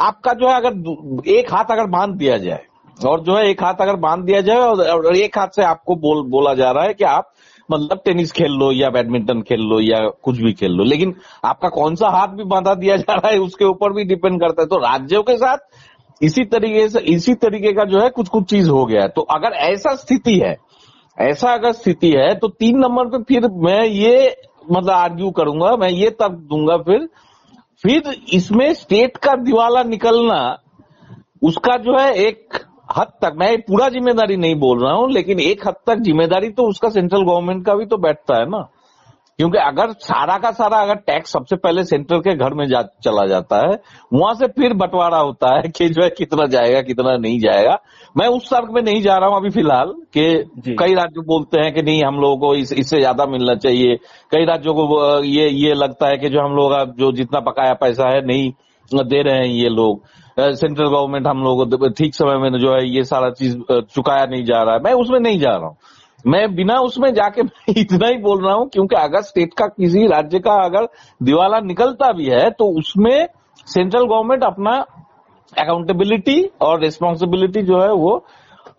आपका 0.00 0.32
जो 0.32 0.48
है 0.48 0.54
अगर 0.56 1.28
एक 1.30 1.52
हाथ 1.54 1.70
अगर 1.70 1.86
बाँध 1.88 2.14
दिया 2.16 2.36
जाए, 2.38 2.62
और 2.98 3.20
जो 3.20 3.36
है 3.36 3.48
एक 3.48 3.62
हाथ 3.62 3.80
अगर 3.80 3.96
बाँध 3.98 4.24
दिया 4.24 4.40
जाए 4.40 4.58
और 4.58 5.16
एक 5.16 5.38
हाथ 5.38 5.48
से 5.56 5.62
आपको 5.64 5.96
बोल, 5.96 6.22
बोला 6.30 6.54
जा 6.54 6.70
रहा 6.70 6.84
है 6.84 6.94
कि 6.94 7.04
आप 7.04 7.32
मतलब 7.70 8.00
टेनिस 8.04 8.32
खेल 8.32 8.52
लो 8.52 8.70
या 8.72 8.90
बैडमिंटन 8.90 9.40
खेल 9.42 9.60
लो 9.62 9.80
या 9.80 9.98
कुछ 10.22 10.38
भी 10.38 10.52
खेल 10.52 10.72
लो, 10.72 10.84
लेकिन 10.84 11.14
आपका 11.44 11.68
कौन 11.70 11.94
सा 11.94 12.08
हाथ 12.10 12.28
भी 12.28 12.44
बांधा 12.46 12.74
दिया 12.74 12.96
जा 12.96 13.14
रहा 13.14 13.30
है 13.30 13.38
उसके 13.40 13.64
ऊपर 13.64 13.92
भी 13.92 14.04
डिपेंड 14.04 14.40
करता 14.40 14.62
है। 14.62 14.68
तो 14.68 14.78
राज्यों 14.78 15.22
के 15.22 15.36
साथ 15.36 15.58
इसी 16.20 16.44
तरीके 16.44 16.88
से, 16.88 17.00
इसी 17.00 17.34
तरीके 17.36 17.72
का 17.72 17.84
जो 17.84 18.00
है 18.00 18.08
कुछ 18.10 18.28
कुछ 18.28 18.44
चीज़ 18.50 18.68
हो 18.70 18.84
गया 18.86 19.02
है। 19.02 19.08
तो 19.08 19.22
अगर 19.30 19.56
ऐसा 19.64 19.94
स्थिति 19.96 20.38
है, 20.38 20.56
ऐसा 21.18 21.52
अगर 21.54 21.72
स्थिति 21.72 22.10
है 22.10 22.34
तो 22.34 22.48
तीन 22.50 22.78
नंबर 22.78 23.06
पे 23.08 23.22
फिर 23.24 23.48
मैं 23.64 23.84
ये 23.84 24.36
मतलब 24.70 24.90
आर्ग्यू 24.90 25.30
करूँगा, 25.30 25.76
मैं 25.76 25.88
ये 25.90 26.10
तर्क 26.12 26.32
दूँगा 26.50 26.76
फिर 26.82 27.08
फिर 27.84 28.14
इसमें 28.32 28.72
स्टेट 28.74 29.16
का 29.16 29.34
दिवाला 29.36 29.82
निकलना, 29.84 30.58
उसका 31.42 31.76
जो 31.76 31.98
है 31.98 32.12
एक 32.18 32.58
हद 32.92 33.12
तक 33.22 33.34
मैं 33.38 33.56
पूरा 33.62 33.88
ज़िम्मेदारी 33.88 34.36
नहीं 34.36 34.54
बोल 34.60 34.82
रहा 34.84 34.92
हूँ 34.94 35.10
लेकिन 35.12 35.40
एक 35.40 35.66
हद 35.68 35.74
तक 35.86 36.02
ज़िम्मेदारी 36.04 36.48
तो 36.50 36.68
उसका 36.68 36.88
सेंट्रल 36.90 37.22
गवर्नमेंट 37.22 37.64
का 37.66 37.74
भी 37.74 37.86
तो 37.86 37.96
बैठता 37.98 38.38
है 38.38 38.48
ना। 38.50 38.68
क्योंकि 39.38 39.58
अगर 39.58 39.92
सारा 40.00 40.36
का 40.38 40.50
सारा 40.52 40.78
अगर 40.78 40.94
टैक्स 41.06 41.32
सबसे 41.32 41.56
पहले 41.56 41.84
सेंटर 41.84 42.18
के 42.18 42.34
घर 42.36 42.54
में 42.54 42.64
जा, 42.68 42.82
चला 43.04 43.24
जाता 43.26 43.56
है 43.60 43.78
वहाँ 44.12 44.34
से 44.34 44.46
फिर 44.58 44.72
बंटवारा 44.74 45.18
होता 45.18 45.54
है 45.54 45.68
कि 45.68 45.88
जो 45.88 46.02
है 46.02 46.08
कितना 46.10 46.46
जाएगा 46.46 46.80
कितना 46.82 47.16
नहीं 47.16 47.38
जाएगा। 47.40 47.78
मैं 48.16 48.26
उस 48.28 48.50
तर्क 48.50 48.68
में 48.70 48.80
नहीं 48.82 49.00
जा 49.02 49.16
रहा 49.16 49.28
हूँ 49.28 49.36
अभी 49.36 49.50
फ़िलहाल 49.50 49.92
कि 50.16 50.74
कई 50.78 50.94
राज्य 50.94 51.20
बोलते 51.26 51.60
हैं 51.60 51.72
कि 51.74 51.82
नहीं 51.82 52.02
हम 52.04 52.20
लोगों 52.20 52.36
को 52.38 52.54
इस, 52.54 52.72
इससे 52.72 52.98
ज़्यादा 52.98 53.26
मिलना 53.26 53.54
चाहिए। 53.56 53.96
कई 54.32 54.44
राज्यों 54.44 54.74
को 54.74 55.22
ये 55.24 55.48
ये 55.48 55.74
लगता 55.74 56.08
है 56.08 56.18
कि 56.18 56.28
जो 56.28 56.40
हम 56.40 56.56
लोग 56.56 56.96
जो 56.98 57.12
जितना 57.12 57.40
बकाया 57.40 57.74
पैसा 57.80 58.08
है 58.08 58.24
नहीं 58.26 58.52
दे 58.90 59.22
रहे 59.22 59.36
हैं 59.36 59.46
ये 59.46 59.68
लोग। 59.68 60.02
सेंट्रल 60.38 60.86
गवर्नमेंट 60.86 61.26
हम 61.26 61.42
लोग 61.42 61.88
ठीक 61.98 62.14
समय 62.14 62.38
में 62.40 62.58
जो 62.58 62.74
है 62.74 62.86
ये 62.88 63.04
सारा 63.04 63.30
चीज़ 63.30 63.56
चुकाया 63.72 64.24
नहीं 64.26 64.44
जा 64.44 64.62
रहा 64.62 64.74
है। 64.74 64.80
मैं 64.80 64.92
उसमें 64.94 65.18
नहीं 65.20 65.38
जा 65.38 65.50
रहा 65.50 65.66
हूँ। 65.66 65.76
मैं 66.24 66.54
बिना 66.54 66.78
उसमें 66.80 67.12
जाके 67.14 67.42
इतना 67.80 68.08
ही 68.08 68.16
बोल 68.18 68.44
रहा 68.44 68.54
हूँ, 68.54 68.68
क्योंकि 68.68 68.96
अगर 68.96 69.22
स्टेट 69.22 69.54
का 69.58 69.66
किसी 69.66 70.06
राज्य 70.06 70.38
का 70.38 70.52
अगर 70.64 70.88
दिवाला 71.22 71.60
निकलता 71.60 72.12
भी 72.12 72.26
है 72.26 72.50
तो 72.50 72.64
उसमें 72.78 73.26
सेंट्रल 73.66 74.04
गवर्नमेंट 74.04 74.44
अपना 74.44 74.72
अकाउंटेबिलिटी 75.52 76.42
और 76.60 76.80
रिस्पॉन्सिबिलिटी 76.80 77.62
जो 77.62 77.80
है 77.80 77.92
वो 77.92 78.24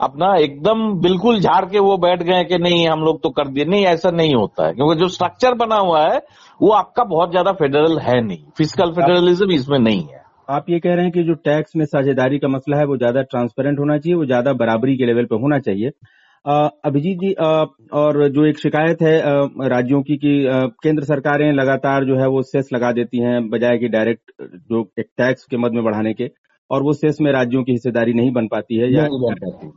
अपना 0.01 0.33
एकदम 0.37 0.81
बिल्कुल 1.01 1.39
झाड़ 1.39 1.63
के 1.65 1.79
वो 1.79 1.97
बैठ 1.99 2.23
गए 2.23 2.43
कि 2.43 2.57
नहीं 2.59 2.87
हम 2.87 3.03
लोग 3.03 3.21
तो 3.23 3.29
कर 3.31 3.47
दिए। 3.47 3.65
नहीं 3.65 3.85
ऐसा 3.87 4.11
नहीं 4.11 4.33
होता 4.35 4.67
है 4.67 4.73
क्योंकि 4.73 4.99
जो 4.99 5.07
स्ट्रक्चर 5.09 5.53
बना 5.55 5.75
हुआ 5.77 6.01
है 6.03 6.21
वो 6.59 6.71
आपका 6.73 7.03
बहुत 7.05 7.31
ज़्यादा 7.31 7.51
फेडरल 7.53 7.97
है 7.99 8.19
नहीं। 8.21 8.43
फ़िज़िकल 8.57 8.91
फेडरलिज्म 8.93 9.51
इसमें 9.51 9.79
नहीं 9.79 10.01
है। 10.03 10.21
आप 10.49 10.65
ये 10.69 10.79
कह 10.79 10.93
रहे 10.93 11.03
हैं 11.03 11.11
कि 11.11 11.23
जो 11.23 11.33
टैक्स 11.45 11.75
में 11.75 11.85
साझेदारी 11.85 12.37
का 12.39 12.47
मसला 12.47 12.77
है 12.77 12.85
वो 12.85 12.97
ज़्यादा 12.97 13.21
ट्रांसपेरेंट 13.23 13.79
होना 13.79 13.97
चाहिए 13.97 14.15
वो 14.15 14.25
ज़्यादा 14.25 14.53
बराबरी 14.55 14.95
के 14.97 15.05
लेवल 15.05 15.25
पे 15.25 15.35
होना 15.41 15.59
चाहिए। 15.59 15.91
अभिजीत 16.45 17.17
जी 17.19 17.33
आ, 17.33 17.47
और 17.93 18.27
जो 18.29 18.45
एक 18.45 18.57
शिकायत 18.59 19.01
है 19.01 19.19
आ, 19.21 19.47
राज्यों 19.67 20.01
की 20.01 20.17
कि 20.17 20.45
आ, 20.47 20.59
केंद्र 20.83 21.03
सरकारें 21.05 21.51
लगातार 21.53 22.05
जो 22.05 22.17
है 22.17 22.27
वो 22.27 22.41
सेस 22.43 22.69
लगा 22.73 22.91
देती 22.93 23.21
हैं 23.21 23.49
बजाय 23.49 23.77
कि 23.77 23.87
डायरेक्ट 23.89 24.31
जो 24.41 24.81
एक 24.99 25.07
टैक्स 25.17 25.45
के 25.45 25.57
मद 25.57 25.71
में 25.71 25.83
बढ़ाने 25.83 26.13
के। 26.13 26.29
और 26.69 26.83
वो 26.83 26.93
सेस 26.93 27.17
में 27.21 27.31
राज्यों 27.31 27.63
की 27.63 27.71
हिस्सेदारी 27.71 28.13
नहीं 28.13 28.31
बन 28.31 28.47
पाती 28.47 28.75
है 28.75 28.91
या 28.93 29.03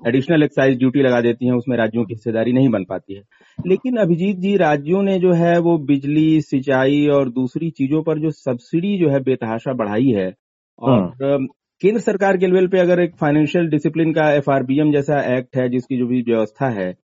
एडिशनल 0.08 0.42
एक्साइज 0.42 0.78
ड्यूटी 0.78 1.02
लगा 1.02 1.20
देती 1.20 1.46
है 1.46 1.52
उसमें 1.52 1.76
राज्यों 1.76 2.04
की 2.04 2.14
हिस्सेदारी 2.14 2.52
नहीं 2.52 2.68
बन 2.68 2.84
पाती 2.84 3.14
है 3.14 3.22
लेकिन 3.66 3.96
अभिजीत 3.96 4.36
जी 4.36 4.56
राज्यों 4.56 5.02
ने 5.02 5.18
जो 5.18 5.32
है 5.32 5.58
वो 5.58 5.76
बिजली 5.78 6.40
सिंचाई 6.40 7.06
और 7.06 7.30
दूसरी 7.30 7.70
चीज़ों 7.70 8.02
पर 8.02 8.18
जो 8.18 8.30
सब्सिडी 8.30 8.98
जो 8.98 9.10
है 9.10 9.20
बेतहाशा 9.20 9.72
बढ़ाई 9.72 10.10
है 10.10 10.32
और 10.78 11.00
हाँ। 11.22 11.46
केंद्र 11.82 12.00
सरकार 12.00 12.36
के 12.36 12.46
लेवल 12.46 12.66
पे 12.66 12.78
अगर 12.78 13.00
एक 13.00 13.16
फाइनेंशियल 13.16 13.68
डिसिप्लिन 13.68 14.12
का 14.12 14.30
एफ़ 14.32 14.50
जैसा 14.92 15.20
एक्ट 15.36 15.56
है 15.56 15.68
जिसकी 15.68 15.98
जो 15.98 16.06
भी 16.06 16.22
व्यवस्था 16.22 16.68
है 16.68 16.94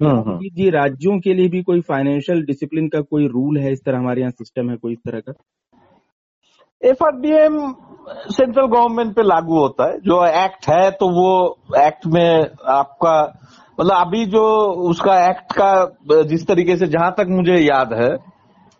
हाँ, 0.00 0.22
हाँ। 0.24 0.38
जी 0.38 0.70
राज्यों 0.70 1.18
के 1.20 1.34
लिए 1.34 1.48
भी 1.48 1.62
कोई 1.62 1.80
फाइनेंशियल 1.80 2.42
डिसिप्लिन 2.42 2.88
का 2.88 3.00
कोई 3.00 3.26
रूल 3.26 3.58
है 3.58 3.72
इस 3.72 3.84
तरह 3.84 3.98
हमारे 3.98 4.20
यहाँ 4.20 4.30
सिस्टम 4.30 4.70
है 4.70 4.76
कोई 4.76 4.92
इस 4.92 4.98
तरह 4.98 5.20
का 5.20 5.32
एफआरडीएम 6.82 7.74
सेंट्रल 8.28 8.66
गवर्नमेंट 8.66 9.14
पे 9.16 9.22
लागू 9.22 9.58
होता 9.58 9.86
है। 9.86 9.98
जो 10.00 10.24
एक्ट 10.26 10.68
है 10.68 10.90
तो 10.90 11.08
वो 11.10 11.58
एक्ट 11.78 12.06
में 12.06 12.46
आपका 12.68 13.14
मतलब 13.80 13.96
अभी 13.96 14.24
जो 14.26 14.44
उसका 14.90 15.14
एक्ट 15.26 15.52
का 15.52 16.22
जिस 16.22 16.46
तरीके 16.46 16.76
से 16.76 16.86
जहाँ 16.86 17.10
तक 17.18 17.26
मुझे 17.30 17.56
याद 17.56 17.92
है 17.92 18.12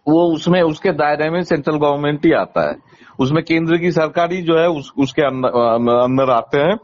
वो 0.07 0.23
उसमें 0.35 0.61
उसके 0.63 0.93
दायरे 0.93 1.31
में 1.31 1.43
सेंट्रल 1.43 1.77
गवर्नमेंट 1.77 2.25
ही 2.27 2.33
आता 2.33 2.69
है। 2.69 2.75
उसमें 3.19 3.43
केंद्र 3.45 3.77
की 3.77 3.91
सरकार 3.91 4.33
ही 4.33 4.43
जो 4.43 4.59
है 4.59 4.69
उस, 4.69 4.93
उसके 4.99 5.23
अंदर 5.23 6.31
आते 6.31 6.59
हैं। 6.59 6.75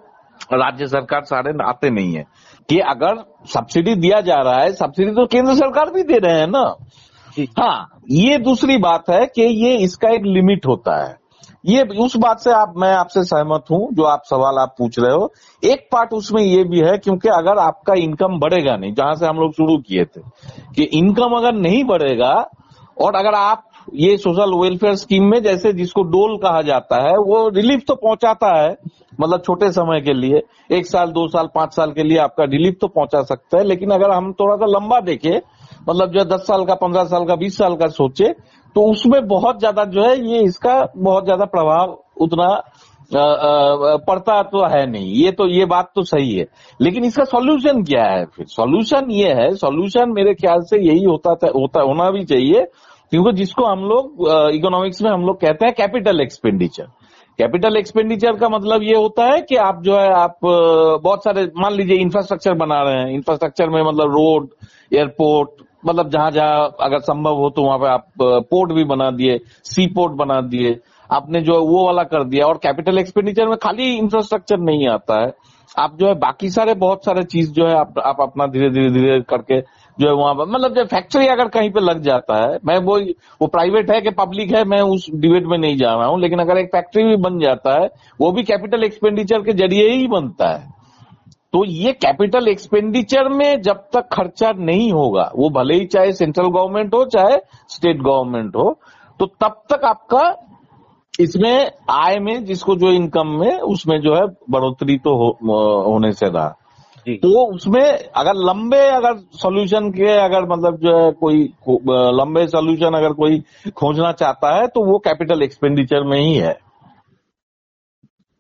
राज्य 0.53 0.87
सरकार 0.87 1.25
सारे 1.25 1.53
आते 1.65 1.91
नहीं 1.91 2.13
है। 2.15 2.25
कि 2.69 2.79
अगर 2.79 3.17
सब्सिडी 3.47 3.95
दिया 3.95 4.21
जा 4.21 4.37
रहा 4.37 4.61
है 4.61 4.73
सब्सिडी 4.73 5.11
तो 5.11 5.27
केंद्र 5.27 5.55
सरकार 5.55 5.91
भी 5.91 6.03
दे 6.03 6.19
रहे 6.19 6.39
हैं 6.41 6.47
ना। 6.47 6.63
हाँ 7.45 8.01
ये 8.11 8.39
दूसरी 8.39 8.77
बात 8.77 9.11
है 9.11 9.27
कि 9.27 9.43
ये 9.43 9.77
इसका 9.77 10.09
एक 10.09 10.23
लिमिट 10.25 10.67
होता 10.67 11.05
है। 11.05 11.17
ये 11.67 11.83
उस 11.83 12.17
बात 12.17 12.41
से 12.41 12.51
आप, 12.51 12.75
मैं 12.77 12.93
आपसे 12.93 13.25
सहमत 13.25 13.65
हूँ, 13.71 13.89
जो 13.93 14.03
आप 14.03 14.23
सवाल 14.25 14.59
आप 14.59 14.75
पूछ 14.79 14.99
रहे 14.99 15.13
हो। 15.13 15.33
एक 15.65 15.89
पार्ट 15.93 16.13
उसमें 16.13 16.43
ये 16.43 16.65
भी 16.65 16.81
है, 16.81 16.99
क्योंकि 16.99 17.29
अगर 17.29 17.59
आपका 17.59 17.95
इनकम 17.95 18.39
बढ़ेगा 18.39 18.77
नहीं, 18.77 18.95
जहाँ 18.95 19.15
से 19.15 19.27
हम 19.27 19.37
लोग 19.37 19.53
शुरू 19.53 19.77
किए 19.79 20.05
थे, 20.05 20.21
कि 20.75 20.83
इनकम 20.83 21.37
अगर 21.37 21.53
नहीं 21.53 21.85
बढ़ेगा, 21.85 22.51
और 23.01 23.15
अगर 23.15 23.35
आप 23.35 23.65
ये 23.95 24.17
सोशल 24.17 24.55
वेलफेयर 24.55 24.95
स्कीम 24.95 25.25
में 25.25 25.43
जैसे 25.43 25.73
जिसको 25.73 26.03
डोल 26.03 26.37
कहा 26.37 26.63
जाता 26.63 26.97
है, 26.97 27.13
वो 27.13 27.49
रिलीफ 27.49 27.83
तो 27.89 27.95
पहुंचाता 27.95 28.63
है 28.63 28.77
मतलब 29.21 29.43
छोटे 29.43 29.73
समय 29.73 30.01
के 30.01 30.13
लिए, 30.13 30.43
एक 30.71 30.87
साल, 30.87 31.07
दो 31.07 31.29
साल, 31.29 31.47
पाँच 31.55 31.75
साल 31.75 31.93
के 31.93 32.03
लिए 32.03 32.19
आपका 32.19 32.45
रिलीफ 32.45 32.77
तो 32.81 32.89
पहुँचा 32.89 33.23
सकता 33.23 33.59
है, 33.59 33.65
लेकिन 33.65 33.91
अगर 33.91 34.11
हम 34.11 34.33
थोड़ा 34.33 34.57
सा 34.57 34.67
लंबा 34.67 35.01
देखें 35.01 35.41
मतलब 35.81 36.13
जो 36.13 36.19
है 36.19 36.25
दस 36.27 36.47
साल 36.47 36.65
का 36.65 36.75
पंद्रह 36.77 37.05
साल 37.07 37.25
का 37.25 37.35
बीस 37.37 37.57
साल 37.59 37.77
का 37.77 37.87
सोचे 37.95 38.33
तो 38.77 38.83
उसमें 38.91 39.27
बहुत 39.29 39.59
ज़्यादा 39.59 39.85
जो 39.87 40.03
है 40.03 40.17
ये 40.27 40.43
इसका 40.45 40.75
बहुत 40.97 41.25
ज़्यादा 41.25 41.45
प्रभाव 41.47 41.99
उतना 42.21 42.49
पड़ता 43.11 44.43
तो 44.45 44.65
है 44.69 44.85
नहीं। 44.87 45.13
ये 45.15 45.31
तो 45.33 45.47
ये 45.49 45.65
बात 45.67 45.91
तो 45.95 46.03
सही 46.05 46.35
है। 46.35 46.45
लेकिन 46.81 47.05
इसका 47.05 47.25
सॉल्यूशन 47.27 47.83
क्या 47.85 48.05
है 48.05 48.25
फिर? 48.27 48.47
सॉल्यूशन 48.49 49.11
ये 49.11 49.33
है 49.35 49.51
सॉल्यूशन 49.57 50.13
मेरे 50.13 50.35
ख्याल 50.35 50.63
से 50.63 50.79
यही 50.79 51.05
होता 51.05 51.35
था, 51.35 51.49
होता 51.51 51.81
होना 51.83 52.11
भी 52.11 52.25
चाहिए 52.25 52.65
क्योंकि 53.13 53.33
जिसको 53.37 53.65
हम 53.65 53.85
लोग 53.85 54.29
इकोनॉमिक्स 54.55 55.03
में 55.03 55.11
हम 55.11 55.25
लोग 55.27 55.41
कहते 55.41 55.67
हैं 55.67 55.75
कैपिटल 55.75 56.21
एक्सपेंडिचर 56.21 56.87
कैपिटल 57.39 57.77
एक्सपेंडिचर 57.77 58.37
का 58.37 58.49
मतलब 58.49 58.83
ये 58.83 58.97
होता 58.97 59.25
है 59.25 59.41
कि 59.43 59.57
आप 59.63 59.81
जो 59.83 59.97
है 59.97 60.13
आप 60.15 60.39
बहुत 60.43 61.25
सारे 61.25 61.45
मान 61.57 61.75
लीजिए 61.75 61.97
इंफ्रास्ट्रक्चर 61.99 62.55
बना 62.57 62.83
रहे 62.83 62.97
हैं। 62.97 63.11
इंफ्रास्ट्रक्चर 63.11 63.71
में 63.71 63.83
मतलब 63.83 64.13
रोड 64.13 64.49
एयरपोर्ट 64.93 65.63
मतलब 65.83 66.11
जहाँ 66.11 66.31
जहाँ 66.31 66.69
अगर 66.81 67.01
संभव 67.01 67.37
हो 67.37 67.51
तो 67.51 67.63
वहाँ 67.63 67.79
पे 67.79 67.87
आप 67.89 68.07
पोर्ट 68.51 68.73
भी 68.73 68.85
बना 68.85 69.11
दिए 69.13 69.39
सी 69.65 69.87
पोर्ट 69.95 70.13
बना 70.15 70.41
दिए। 70.49 70.79
आपने 71.11 71.41
जो 71.41 71.55
है 71.55 71.61
वो 71.61 71.85
वाला 71.87 72.03
कर 72.05 72.25
दिया। 72.25 72.47
और 72.47 72.57
कैपिटल 72.63 72.99
एक्सपेंडिचर 72.99 73.49
में 73.49 73.57
खाली 73.59 73.93
इंफ्रास्ट्रक्चर 73.97 74.59
नहीं 74.61 74.89
आता 74.89 75.21
है। 75.21 75.33
आप 75.79 75.97
जो 75.97 76.07
है 76.07 76.15
बाकी 76.17 76.51
सारे 76.51 76.75
बहुत 76.77 77.05
सारे 77.05 77.23
चीज़ 77.25 77.51
जो 77.53 77.67
है 77.67 77.75
आप, 77.75 77.99
आप 77.99 78.21
अपना 78.21 78.47
धीरे 78.47 78.71
धीरे 78.71 78.91
धीरे 78.91 79.21
करके 79.31 79.61
जो 79.99 80.07
है 80.09 80.13
वहाँ 80.15 80.35
पर 80.35 80.47
मतलब 80.47 80.75
जब 80.75 80.87
फैक्ट्री 80.87 81.27
अगर 81.27 81.49
कहीं 81.49 81.71
पे 81.71 81.81
लग 81.81 82.01
जाता 82.03 82.37
है 82.37 82.59
मैं 82.67 82.79
वो 82.79 82.99
वो 83.41 83.47
प्राइवेट 83.47 83.91
है 83.91 84.01
कि 84.01 84.11
पब्लिक 84.19 84.55
है 84.55 84.65
मैं 84.65 84.81
उस 84.95 85.07
डिबेट 85.15 85.47
में 85.47 85.57
नहीं 85.59 85.77
जा 85.77 85.93
रहा 85.95 86.07
हूँ 86.07 86.21
लेकिन 86.21 86.39
अगर 86.39 86.59
एक 86.59 86.67
फैक्ट्री 86.67 87.05
भी 87.05 87.17
बन 87.23 87.39
जाता 87.41 87.75
है 87.81 87.89
वो 88.21 88.31
भी 88.33 88.43
कैपिटल 88.43 88.85
एक्सपेंडिचर 88.85 89.43
के 89.43 89.53
ज़रिए 89.53 89.89
ही 89.91 90.07
बनता 90.07 90.49
है। 90.49 90.78
तो 91.53 91.65
ये 91.65 91.93
कैपिटल 91.93 92.49
एक्सपेंडिचर 92.49 93.29
में 93.29 93.61
जब 93.63 93.77
तक 93.93 94.09
खर्चा 94.13 94.51
नहीं 94.59 94.91
होगा 94.93 95.31
वो 95.37 95.49
भले 95.51 95.75
ही 95.75 95.87
चाहे 95.87 96.13
सेंट्रल 96.13 96.49
गवर्नमेंट 96.49 96.95
हो 96.95 97.05
चाहे 97.07 97.37
स्टेट 97.69 98.03
गवर्नमेंट 98.03 98.57
हो 98.57 98.71
तो 99.21 99.27
तब 99.41 99.63
तक 99.73 99.85
आपका 99.85 100.25
इसमें 101.21 101.71
आय 101.91 102.19
में 102.19 102.45
जिसको 102.45 102.77
जो 102.77 102.91
इनकम 102.93 103.29
में 103.41 103.59
उसमें 103.59 104.01
जो 104.01 104.15
है 104.15 104.27
बढ़ोतरी 104.51 104.97
तो 104.99 105.15
हो, 105.17 105.29
होने 105.93 106.13
से 106.13 106.27
रहा। 106.27 106.49
तो 107.07 107.45
उसमें 107.55 107.83
अगर 107.83 108.35
लंबे 108.47 108.81
अगर 108.89 109.19
सॉल्यूशन 109.33 109.91
के 109.91 110.13
अगर 110.19 110.49
मतलब 110.49 110.77
जो 110.77 110.97
है 110.99 111.11
कोई 111.13 111.43
लंबे 112.19 112.47
सॉल्यूशन 112.49 112.95
अगर 112.95 113.13
कोई 113.15 113.43
खोजना 113.77 114.13
चाहता 114.13 114.55
है 114.57 114.67
तो 114.67 114.85
वो 114.85 114.99
कैपिटल 114.99 115.43
एक्सपेंडिचर 115.43 116.05
में 116.05 116.19
ही 116.21 116.35
है। 116.35 116.57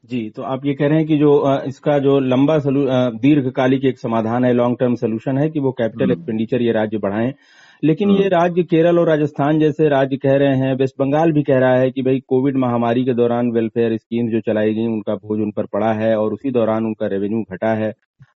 जी 0.09 0.29
तो 0.31 0.43
आप 0.45 0.65
ये 0.65 0.73
कह 0.75 0.87
रहे 0.87 0.99
हैं 0.99 1.07
कि 1.07 1.17
जो 1.19 1.31
इसका 1.67 1.99
जो 1.99 2.19
लंबा 2.21 2.59
दीर्घकालिक 3.19 3.85
एक 3.85 3.99
समाधान 3.99 4.45
है 4.45 4.53
लॉन्ग 4.53 4.77
टर्म 4.81 4.95
सोल्यूशन 4.95 5.38
है 5.38 5.49
कि 5.50 5.61
वो 5.61 5.73
कैपिटल 5.73 6.11
एक्सपेंडिचर 6.11 6.57
हम्म। 6.57 6.67
ये 6.67 6.73
राज्य 6.73 6.99
बढ़ाएँ 6.99 7.33
लेकिन 7.83 8.11
ये 8.11 8.17
हम्म। 8.17 8.29
राज्य 8.31 8.62
केरल 8.62 8.99
और 8.99 9.09
राजस्थान 9.09 9.59
जैसे 9.59 9.88
राज्य 9.88 10.17
कह 10.17 10.37
रहे 10.37 10.57
हैं 10.57 10.75
वेस्ट 10.75 10.95
बंगाल 10.99 11.33
भी 11.33 11.43
कह 11.43 11.59
रहा 11.59 11.75
है 11.75 11.91
कि 11.91 12.03
भाई 12.03 12.21
कोविड 12.29 12.57
महामारी 12.57 13.05
के 13.05 13.15
दौरान 13.15 13.50
वेलफेयर 13.50 13.97
स्कीम 13.97 14.31
जो 14.31 14.41
चलाई 14.41 14.75
गई 14.75 14.87
उनका 14.87 15.15
बोझ 15.17 15.41
उन 15.41 15.50
पर 15.50 15.67
पड़ा 15.67 15.93
है 15.95 16.15
और 16.17 16.33
उसी 16.33 16.50
दौरान 16.50 16.87
उनका 16.87 17.07
रेवेन्यू 17.07 17.43
घटा 17.50 17.75
है 17.75 17.93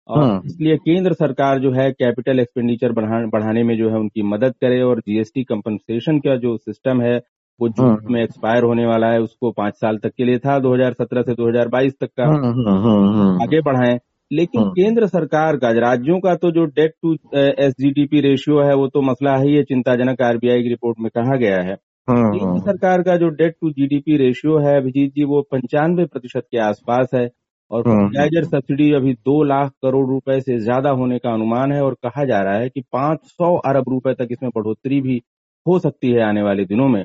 और 0.10 0.24
हम्म। 0.24 0.48
इसलिए 0.48 0.78
केंद्र 0.78 1.14
सरकार 1.16 1.60
जो 1.60 1.72
है 1.72 1.92
कैपिटल 1.94 2.40
एक्सपेंडिचर 2.40 2.92
बढ़ाने 2.92 3.64
में 3.64 3.78
जो 3.78 3.90
है 3.90 4.00
उनकी 4.00 4.24
मदद 4.28 4.56
करे 4.62 4.82
और 4.82 5.00
जीएसटी 5.00 5.44
कंपनसेशन 5.46 6.20
का 6.20 6.36
जो 6.38 6.58
सिस्टम 6.60 7.02
है 7.02 7.20
वो 7.62 7.70
जून 7.70 7.90
हम्म। 7.90 8.14
में 8.14 8.24
एक्सपायर 8.24 8.64
होने 8.64 8.86
वाला 8.86 9.08
है 9.08 9.20
उसको 9.22 9.52
पाँच 9.52 9.74
साल 9.74 9.98
तक 9.98 10.12
के 10.18 10.26
लिए 10.26 10.38
था 10.38 10.58
2017 10.60 11.22
से 11.22 11.34
2022 11.34 11.94
तक 12.00 12.10
का 12.20 12.26
हम्म, 12.26 13.42
आगे 13.44 13.62
बढ़ाए। 13.62 14.00
लेकिन 14.32 14.64
केंद्र 14.70 15.08
सरकार 15.08 15.58
का 15.58 15.70
राज्यों 15.80 16.20
का 16.20 16.36
तो 16.36 16.52
जो 16.52 16.66
डेट 16.66 16.94
टू 17.02 17.14
एस 17.36 17.74
रेशियो 18.14 18.62
है 18.62 18.76
वो 18.76 18.88
तो 18.88 19.02
मसला 19.02 19.36
है 19.38 19.48
ही 19.48 19.64
चिंताजनक 19.64 20.22
आरबीआई 20.22 20.64
की 20.64 20.70
रिपोर्ट 20.70 21.00
में 21.00 21.10
कहा 21.16 21.36
गया 21.36 21.62
है। 21.62 21.76
केंद्र 22.08 22.60
सरकार 22.60 23.02
का 23.02 23.16
जो 23.16 23.30
डेट 23.30 23.56
टू 23.62 23.70
जीडीपी 23.70 24.18
रेशियो 24.18 24.58
है 24.60 24.76
अभिजीत 24.78 25.14
जी 25.14 25.24
वो 25.24 25.42
पंचानवे 25.42 26.06
प्रतिशत 26.06 26.44
के 26.52 26.58
आसपास 26.58 27.10
है 27.16 27.30
और 27.72 27.82
फर्टिलाइज़र 27.82 28.42
हाँ। 28.42 28.50
सब्सिडी 28.50 28.92
अभी 28.94 29.14
दो 29.14 29.44
लाख 29.44 29.72
करोड़ 29.82 30.08
रुपए 30.10 30.40
से 30.42 30.58
ज़्यादा 30.60 30.90
होने 30.90 31.18
का 31.18 31.34
अनुमान 31.34 31.72
है 31.72 31.82
और 31.82 31.94
कहा 31.94 32.26
जा 32.26 32.40
रहा 32.40 32.54
है 32.54 32.70
कि 32.70 32.82
500 32.96 33.56
अरब 33.66 33.90
रुपए 33.90 34.14
तक 34.14 34.28
इसमें 34.32 34.52
बढ़ोतरी 34.56 35.02
भी 35.02 35.22
हो 35.66 35.80
सकती 35.80 36.12
है 36.12 36.22
आने 36.22 36.42
वाले 36.42 36.66
दिनों 36.66 36.88
में। 36.88 37.04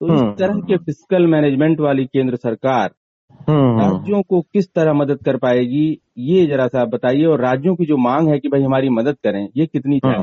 तो 0.00 0.14
इस 0.14 0.20
हाँ। 0.20 0.34
तरह 0.34 0.60
के 0.60 0.76
फ़िज़िकल 0.76 1.26
मैनेजमेंट 1.26 1.80
वाली 1.80 2.04
केंद्र 2.04 2.36
सरकार 2.36 2.90
हाँ, 3.48 3.78
राज्यों 3.80 4.22
को 4.22 4.40
किस 4.42 4.66
तरह 4.68 4.92
मदद 4.92 5.18
कर 5.24 5.36
पाएगी 5.36 5.86
ये 6.18 6.46
जरा 6.46 6.66
सा 6.66 6.84
बताइए 6.84 7.24
और 7.24 7.40
राज्यों 7.40 7.74
की 7.76 7.86
जो 7.86 7.96
मांग 7.96 8.28
है 8.28 8.38
कि 8.38 8.48
भाई 8.48 8.62
हमारी 8.62 8.88
मदद 8.90 9.16
करें 9.24 9.48
ये 9.56 9.66
कितनी 9.66 10.00
है 10.04 10.20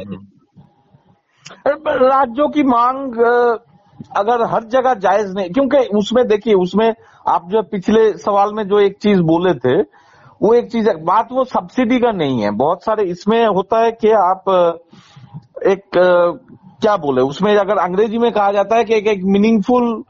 राज्यों 1.66 2.48
की 2.50 2.64
मांग 2.64 3.18
अगर 4.18 4.42
हर 4.46 4.64
जगह 4.64 4.94
जायज़ 4.94 5.34
नहीं 5.34 5.50
क्योंकि 5.50 5.78
उसमें 5.98 6.26
देखिए 6.28 6.54
उसमें 6.54 6.94
आप 7.28 7.50
जो 7.50 7.62
पिछले 7.62 8.12
सवाल 8.18 8.54
में 8.54 8.68
जो 8.68 8.80
एक 8.80 8.98
चीज़ 8.98 9.22
बोले 9.24 9.54
थे 9.60 9.82
वो 10.42 10.54
एक 10.54 10.72
चीज़ 10.72 10.88
है 10.90 10.96
बात 11.04 11.32
वो 11.32 11.44
सब्सिडी 11.46 12.00
का 12.00 12.12
नहीं 12.12 12.42
है 12.42 12.52
बहुत 12.58 12.84
सारे 12.84 13.04
इसमें 13.04 13.46
होता 13.48 13.80
है 13.80 13.92
कि 13.92 14.12
आप 14.22 14.50
एक 15.68 15.98
क्या 16.84 16.96
बोले? 17.00 17.22
उसमें 17.24 17.56
अगर 17.58 17.78
अंग्रेज़ी 17.80 18.18
में 18.18 18.32
कहा 18.32 18.52
जाता 18.52 18.76
है 18.76 18.84
कि 18.84 18.96
एक, 18.96 19.08
एक 19.08 19.22
मीनिंगफुल 19.26 20.04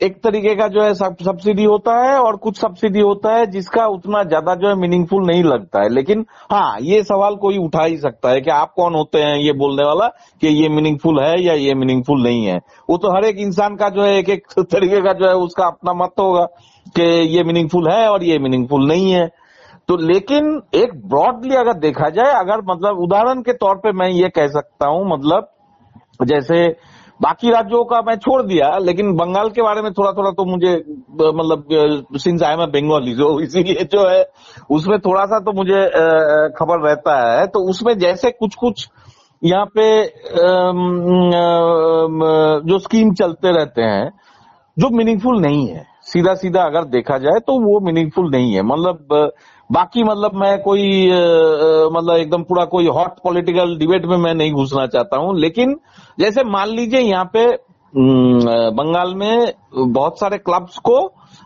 एक 0.00 0.16
तरीके 0.24 0.54
का 0.54 0.66
जो 0.68 0.82
है 0.82 0.92
सब्सिडी 0.94 1.64
होता 1.64 1.92
है 1.98 2.18
और 2.18 2.36
कुछ 2.36 2.58
सब्सिडी 2.58 3.00
होता 3.00 3.34
है 3.34 3.46
जिसका 3.50 3.86
उतना 3.88 4.22
ज़्यादा 4.24 4.54
जो 4.54 4.68
है 4.68 4.74
मीनिंगफुल 4.76 5.24
नहीं 5.26 5.42
लगता 5.44 5.82
है। 5.82 5.88
लेकिन 5.88 6.24
हाँ 6.52 6.76
ये 6.82 7.02
सवाल 7.04 7.36
कोई 7.36 7.58
उठा 7.58 7.84
ही 7.84 7.96
सकता 7.98 8.30
है 8.30 8.40
कि 8.40 8.50
आप 8.50 8.72
कौन 8.76 8.94
होते 8.94 9.22
हैं 9.22 9.36
ये 9.36 9.52
बोलने 9.54 9.84
वाला 9.84 10.06
कि 10.42 10.48
ये 10.54 10.68
मीनिंगफुल 10.68 11.20
है 11.20 11.42
या 11.42 11.54
ये 11.54 11.74
मीनिंगफुल 11.74 12.22
नहीं 12.22 12.44
है। 12.44 12.56
वो 12.90 12.96
तो 12.96 13.14
हर 13.16 13.24
एक 13.24 13.38
इंसान 13.38 13.76
का 13.76 13.88
जो 13.88 14.02
है 14.02 14.16
एक 14.18 14.30
एक 14.30 14.46
तरीके 14.60 15.00
का 15.00 15.12
जो 15.14 15.28
है 15.28 15.34
उसका 15.38 15.66
अपना 15.66 15.92
मत 15.94 16.14
होगा 16.20 16.44
कि 16.96 17.10
ये 17.36 17.44
मीनिंगफुल 17.44 17.90
है 17.90 18.08
और 18.08 18.24
ये 18.24 18.38
मीनिंगफुल 18.38 18.88
नहीं 18.88 19.12
है। 19.12 19.26
तो 19.88 19.96
लेकिन 20.06 20.60
एक 20.76 20.94
ब्रॉडली 21.08 21.56
अगर 21.56 21.78
देखा 21.80 22.08
जाए 22.12 22.40
अगर 22.40 22.64
मतलब 22.66 22.98
उदाहरण 23.00 23.42
के 23.42 23.52
तौर 23.56 23.76
पे 23.76 23.92
मैं 23.98 24.08
ये 24.08 24.28
कह 24.30 24.46
सकता 24.52 24.88
हूँ 24.88 25.06
मतलब 25.10 25.50
जैसे 26.20 26.66
बाकी 27.20 27.50
राज्यों 27.50 27.82
का 27.84 28.00
मैं 28.02 28.14
छोड़ 28.16 28.42
दिया, 28.42 28.66
लेकिन 28.78 29.12
बंगाल 29.16 29.48
के 29.50 29.62
बारे 29.62 29.82
में 29.82 29.90
थोड़ा 29.92 30.10
थोड़ा 30.12 30.30
तो 30.32 30.44
मुझे 30.44 30.74
मतलब 31.32 31.64
सिंस 32.16 32.42
आई 32.42 32.54
एम 32.54 32.64
बंगाली 32.68 33.14
जो 33.14 33.28
इसीलिए 33.40 33.84
जो 33.84 34.06
है, 34.08 34.24
उसमें 34.70 34.98
थोड़ा 35.00 35.24
सा 35.24 35.38
तो 35.40 35.52
मुझे 35.52 35.84
खबर 36.58 36.86
रहता 36.86 37.16
है। 37.30 37.46
तो 37.46 37.60
उसमें 37.70 37.96
जैसे 37.98 38.30
कुछ 38.32 38.54
कुछ 38.54 38.86
यहाँ 39.42 39.66
पे 39.76 39.86
जो 42.64 42.78
स्कीम 42.78 43.12
चलते 43.14 43.52
रहते 43.52 43.82
हैं, 43.82 44.10
जो 44.76 44.88
मीनिंगफुल 44.96 45.40
नहीं 45.40 45.66
है। 45.68 45.86
सीधा 46.04 46.34
सीधा 46.36 46.62
अगर 46.62 46.84
देखा 46.88 47.18
जाए 47.18 47.40
तो 47.46 47.52
वो 47.62 47.78
मीनिंगफुल 47.86 48.30
नहीं 48.30 48.52
है। 48.54 48.62
मतलब 48.64 49.30
बाकी 49.70 50.02
मतलब 50.02 50.34
मैं 50.34 50.58
कोई 50.62 51.06
मतलब 51.92 52.16
एकदम 52.16 52.42
पूरा 52.42 52.64
कोई 52.66 52.86
हॉट 52.88 53.18
पॉलिटिकल 53.24 53.76
डिबेट 53.78 54.06
में 54.06 54.16
मैं 54.16 54.34
नहीं 54.34 54.52
घुसना 54.52 54.86
चाहता 54.86 55.16
हूँ। 55.16 55.38
लेकिन 55.38 55.76
जैसे 56.20 56.44
मान 56.44 56.68
लीजिए 56.68 57.00
यहाँ 57.00 57.24
पे 57.32 57.46
बंगाल 58.72 59.14
में 59.14 59.52
बहुत 59.74 60.18
सारे 60.20 60.38
क्लब्स 60.38 60.78
को 60.78 60.98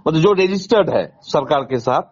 मतलब 0.07 0.21
जो 0.21 0.33
रजिस्टर्ड 0.35 0.91
है 0.91 1.05
सरकार 1.23 1.63
के 1.63 1.79
साथ, 1.79 2.03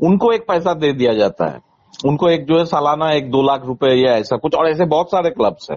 उनको 0.00 0.32
एक 0.32 0.46
पैसा 0.48 0.74
दे 0.74 0.92
दिया 0.92 1.12
जाता 1.14 1.46
है। 1.46 1.60
उनको 2.06 2.28
एक 2.28 2.44
जो 2.46 2.58
है 2.58 2.64
सालाना 2.64 3.10
एक 3.12 3.30
दो 3.30 3.42
लाख 3.42 3.64
रुपए 3.66 3.94
या 3.96 4.12
ऐसा 4.12 4.36
कुछ, 4.36 4.54
और 4.54 4.68
ऐसे 4.68 4.84
बहुत 4.86 5.10
सारे 5.10 5.30
क्लब्स 5.30 5.70
है। 5.70 5.76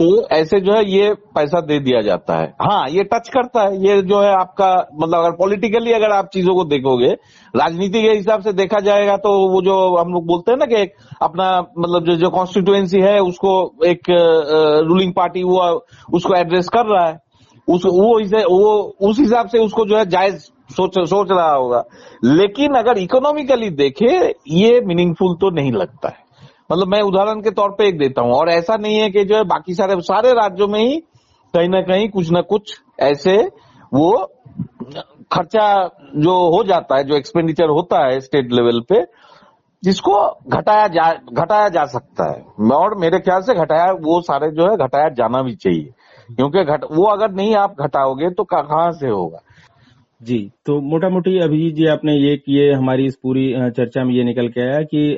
तो 0.00 0.28
ऐसे 0.28 0.60
जो 0.60 0.72
है 0.72 0.84
ये 0.90 1.12
पैसा 1.34 1.60
दे 1.60 1.78
दिया 1.78 2.00
जाता 2.02 2.34
है। 2.36 2.46
हाँ 2.62 2.88
ये 2.88 3.02
टच 3.04 3.28
करता 3.28 3.62
है। 3.62 3.76
ये 3.86 4.02
जो 4.02 4.20
है 4.20 4.32
आपका 4.32 4.88
मतलब 5.00 5.18
अगर 5.18 5.30
पॉलिटिकली 5.30 5.92
अगर 5.92 6.10
आप 6.10 6.28
चीज़ों 6.32 6.54
को 6.54 6.64
देखोगे, 6.64 7.12
राजनीति 7.56 8.02
के 8.02 8.08
हिसाब 8.08 8.40
से 8.40 8.52
देखा 8.52 8.80
जाएगा 8.80 9.16
तो 9.16 9.30
वो 9.52 9.62
जो 9.62 9.96
हम 9.96 10.12
लोग 10.12 10.26
बोलते 10.26 10.52
हैं 10.52 10.58
ना 10.58 10.66
कि 10.66 10.82
अपना 11.22 11.48
मतलब 11.78 12.04
जो 12.04 12.16
जो 12.16 12.30
कॉन्स्टिट्युएंसी 12.30 13.00
है, 13.00 13.20
उसको 13.20 13.84
एक 13.86 14.10
रूलिंग 14.86 15.12
पार्टी 15.14 15.40
हुआ 15.40 15.70
उसको 16.12 16.34
एड्रेस 16.34 16.68
कर 16.68 16.86
रहा 16.86 17.06
है। 17.06 17.18
उस, 17.68 17.86
वो 17.86 18.20
इसे, 18.20 18.36
वो, 18.36 18.96
उस 19.00 19.18
हिसाब 19.18 19.48
से 19.48 19.58
उसको 19.58 19.84
जो 19.84 19.96
है 19.96 20.06
जायज़ 20.06 20.36
सोच 20.72 21.08
सोच 21.08 21.28
रहा 21.30 21.54
होगा। 21.54 21.84
लेकिन 22.24 22.74
अगर 22.74 22.98
इकोनॉमिकली 22.98 23.70
देखे, 23.70 24.34
ये 24.48 24.80
मीनिंगफुल 24.80 25.34
तो 25.34 25.50
नहीं 25.50 25.72
लगता 25.72 26.08
है। 26.08 26.25
मतलब 26.70 26.88
मैं 26.88 27.00
उदाहरण 27.02 27.40
के 27.40 27.50
तौर 27.50 27.74
पे 27.78 27.88
एक 27.88 27.98
देता 27.98 28.22
हूँ। 28.22 28.32
और 28.32 28.48
ऐसा 28.50 28.76
नहीं 28.76 28.96
है 28.96 29.10
कि 29.10 29.24
जो 29.24 29.36
है 29.36 29.44
बाकी 29.46 29.74
सारे 29.74 30.00
सारे 30.02 30.32
राज्यों 30.34 30.68
में 30.68 30.80
ही 30.80 30.96
कहीं 31.54 31.68
ना 31.68 31.80
कहीं 31.82 32.08
कुछ 32.08 32.30
ना 32.32 32.40
कुछ 32.44 32.74
ऐसे 33.00 33.36
वो 33.92 34.10
खर्चा 35.32 35.68
जो 36.16 36.32
हो 36.50 36.62
जाता 36.64 36.96
है, 36.96 37.04
जो 37.04 37.16
एक्सपेंडिचर 37.16 37.68
होता 37.68 38.04
है 38.06 38.18
स्टेट 38.20 38.52
लेवल 38.52 38.80
पे, 38.88 39.02
जिसको 39.82 40.14
घटाया 40.48 40.86
जा 40.88 41.12
घटाया 41.34 41.68
जा 41.68 41.84
सकता 41.86 42.30
है। 42.30 42.70
और 42.72 42.96
मेरे 42.98 43.18
ख्याल 43.18 43.40
से 43.42 43.54
घटाया, 43.54 43.90
वो 43.92 44.20
सारे 44.22 44.50
जो 44.50 44.70
है 44.70 44.76
घटाया 44.78 45.08
जाना 45.14 45.42
भी 45.42 45.54
चाहिए। 45.54 45.92
क्योंकि 46.28 46.64
घट, 46.64 46.84
वो 46.84 47.04
अगर 47.06 47.32
नहीं 47.32 47.54
आप 47.56 47.80
घटाओगे 47.80 48.30
तो 48.30 48.44
कहाँ 48.44 48.90
से 48.92 49.08
होगा? 49.08 49.38
जी 50.20 50.38
तो 50.66 50.80
मोटा 50.82 51.08
मोटी 51.08 51.38
अभिजीत 51.38 51.74
जी 51.74 51.86
आपने 51.86 52.12
ये 52.14 52.36
किए, 52.36 52.72
हमारी 52.72 53.06
इस 53.06 53.16
पूरी 53.16 53.52
चर्चा 53.70 54.04
में 54.04 54.14
ये 54.14 54.24
निकल 54.24 54.48
के 54.48 54.60
आया 54.60 54.80
कि 54.84 55.16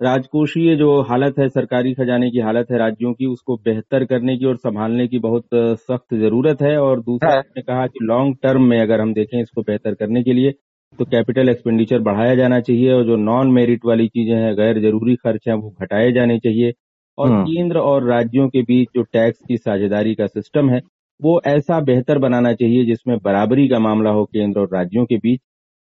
राजकोषीय 0.00 0.74
जो 0.76 1.00
हालत 1.02 1.38
है 1.38 1.48
सरकारी 1.48 1.92
खजाने 1.94 2.30
की 2.30 2.40
हालत 2.40 2.70
है 2.70 2.78
राज्यों 2.78 3.12
की 3.12 3.26
उसको 3.26 3.56
बेहतर 3.64 4.04
करने 4.04 4.36
की 4.36 4.46
और 4.46 4.56
संभालने 4.56 5.06
की 5.08 5.18
बहुत 5.18 5.44
सख्त 5.54 6.14
ज़रूरत 6.14 6.62
है 6.62 6.76
और 6.78 7.00
दूसरा 7.00 7.32
आपने 7.32 7.62
कहा 7.62 7.86
कि 7.86 8.04
लॉन्ग 8.04 8.36
टर्म 8.42 8.62
में 8.62 8.80
अगर 8.80 9.00
हम 9.00 9.12
देखें 9.14 9.40
इसको 9.40 9.62
बेहतर 9.62 9.94
करने 9.94 10.22
के 10.22 10.32
लिए 10.32 10.52
तो 10.98 11.04
कैपिटल 11.04 11.48
एक्सपेंडिचर 11.48 12.00
बढ़ाया 12.00 12.34
जाना 12.34 12.60
चाहिए 12.60 12.92
और 12.92 13.04
जो 13.04 13.16
नॉन 13.18 13.52
मेरिट 13.52 13.84
वाली 13.84 14.08
चीज़ें 14.08 14.34
हैं 14.34 14.54
गैर 14.56 14.80
ज़रूरी 14.80 15.14
खर्च 15.16 15.48
हैं 15.48 15.54
वो 15.54 15.70
घटाए 15.80 16.10
जाने 16.12 16.38
चाहिए 16.38 16.72
और 17.18 17.30
हाँ। 17.30 17.44
केंद्र 17.44 17.78
और 17.78 18.04
राज्यों 18.04 18.48
के 18.48 18.62
बीच 18.62 18.88
जो 18.94 19.02
टैक्स 19.12 19.40
की 19.48 19.56
साझेदारी 19.56 20.14
का 20.14 20.26
सिस्टम 20.26 20.70
है 20.70 20.80
वो 21.20 21.40
ऐसा 21.46 21.80
बेहतर 21.82 22.18
बनाना 22.18 22.52
चाहिए 22.54 22.84
जिसमें 22.84 23.18
बराबरी 23.18 23.68
का 23.68 23.78
मामला 23.80 24.10
हो 24.10 24.24
केंद्र 24.24 24.60
और 24.60 24.68
राज्यों 24.72 25.04
के 25.04 25.16
बीच 25.18 25.40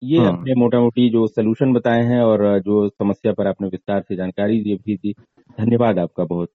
ये 0.06 0.20
हाँ। 0.20 0.38
अपने 0.38 0.54
मोटा 0.54 0.80
मोटी 0.80 1.10
जो 1.10 1.28
सोल्यूशन 1.28 1.74
बताए 1.74 2.04
हैं 2.04 2.22
और 2.22 2.60
जो 2.60 2.90
समस्या 2.90 3.34
पर 3.34 3.48
आपने 3.48 3.68
विस्तार 3.68 4.02
से 4.02 4.16
जानकारी 4.16 4.78
दी 4.78 4.98
थी 4.98 5.14
धन्यवाद 5.60 6.00
आपका 6.00 6.24
बहुत 6.24 6.50